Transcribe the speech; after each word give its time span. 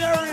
ordinary. 0.00 0.27